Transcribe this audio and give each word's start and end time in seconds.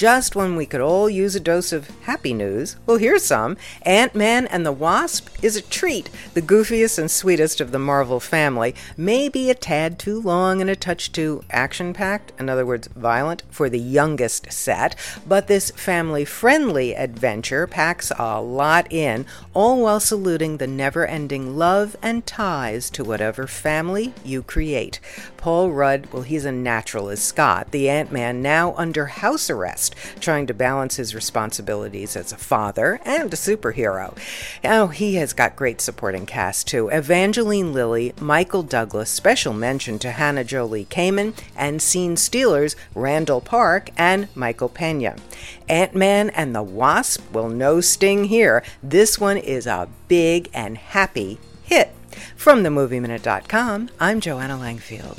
just 0.00 0.34
when 0.34 0.56
we 0.56 0.64
could 0.64 0.80
all 0.80 1.10
use 1.10 1.34
a 1.34 1.40
dose 1.40 1.72
of 1.72 1.90
happy 2.04 2.32
news, 2.32 2.74
well, 2.86 2.96
here's 2.96 3.22
some. 3.22 3.54
Ant 3.82 4.14
Man 4.14 4.46
and 4.46 4.64
the 4.64 4.72
Wasp 4.72 5.28
is 5.42 5.56
a 5.56 5.60
treat. 5.60 6.08
The 6.32 6.40
goofiest 6.40 6.98
and 6.98 7.10
sweetest 7.10 7.60
of 7.60 7.70
the 7.70 7.78
Marvel 7.78 8.18
family, 8.18 8.74
maybe 8.96 9.50
a 9.50 9.54
tad 9.54 9.98
too 9.98 10.18
long 10.18 10.62
and 10.62 10.70
a 10.70 10.74
touch 10.74 11.12
too 11.12 11.44
action 11.50 11.92
packed, 11.92 12.32
in 12.40 12.48
other 12.48 12.64
words, 12.64 12.88
violent, 12.96 13.42
for 13.50 13.68
the 13.68 13.78
youngest 13.78 14.50
set, 14.50 14.96
but 15.28 15.48
this 15.48 15.70
family 15.72 16.24
friendly 16.24 16.94
adventure 16.94 17.66
packs 17.66 18.10
a 18.18 18.40
lot 18.40 18.90
in, 18.90 19.26
all 19.52 19.82
while 19.82 20.00
saluting 20.00 20.56
the 20.56 20.66
never 20.66 21.06
ending 21.06 21.58
love 21.58 21.94
and 22.00 22.24
ties 22.24 22.88
to 22.88 23.04
whatever 23.04 23.46
family 23.46 24.14
you 24.24 24.42
create. 24.42 24.98
Paul 25.36 25.72
Rudd, 25.72 26.06
well, 26.10 26.22
he's 26.22 26.46
a 26.46 26.52
natural 26.52 27.10
as 27.10 27.22
Scott, 27.22 27.70
the 27.70 27.90
Ant 27.90 28.10
Man 28.10 28.40
now 28.40 28.74
under 28.76 29.04
house 29.06 29.50
arrest, 29.50 29.89
trying 30.20 30.46
to 30.46 30.54
balance 30.54 30.96
his 30.96 31.14
responsibilities 31.14 32.16
as 32.16 32.32
a 32.32 32.36
father 32.36 33.00
and 33.04 33.32
a 33.32 33.36
superhero. 33.36 34.16
Oh, 34.64 34.88
he 34.88 35.14
has 35.16 35.32
got 35.32 35.56
great 35.56 35.80
supporting 35.80 36.26
cast 36.26 36.66
too. 36.66 36.88
Evangeline 36.88 37.72
Lilly, 37.72 38.12
Michael 38.20 38.62
Douglas, 38.62 39.10
special 39.10 39.52
mention 39.52 39.98
to 40.00 40.12
Hannah 40.12 40.44
John-Kamen, 40.44 41.34
and 41.56 41.80
scene 41.80 42.16
stealers 42.16 42.76
Randall 42.94 43.40
Park 43.40 43.90
and 43.96 44.28
Michael 44.34 44.68
Pena. 44.68 45.16
Ant 45.68 45.94
Man 45.94 46.30
and 46.30 46.54
the 46.54 46.62
Wasp, 46.62 47.32
will 47.32 47.48
no 47.48 47.80
sting 47.80 48.24
here. 48.24 48.62
This 48.82 49.18
one 49.18 49.36
is 49.36 49.66
a 49.66 49.88
big 50.08 50.50
and 50.52 50.76
happy 50.76 51.38
hit. 51.62 51.94
From 52.36 52.62
themovieminute.com, 52.64 53.90
I'm 54.00 54.20
Joanna 54.20 54.56
Langfield. 54.56 55.18